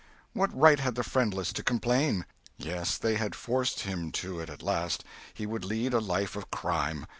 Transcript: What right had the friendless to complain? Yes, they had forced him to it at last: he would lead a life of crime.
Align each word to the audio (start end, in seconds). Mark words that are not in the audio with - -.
What 0.33 0.49
right 0.59 0.79
had 0.79 0.95
the 0.95 1.03
friendless 1.03 1.53
to 1.53 1.61
complain? 1.61 2.25
Yes, 2.57 2.97
they 2.97 3.17
had 3.17 3.35
forced 3.35 3.81
him 3.81 4.11
to 4.13 4.39
it 4.39 4.49
at 4.49 4.63
last: 4.63 5.03
he 5.31 5.45
would 5.45 5.63
lead 5.63 5.93
a 5.93 5.99
life 6.01 6.35
of 6.35 6.49
crime. 6.49 7.05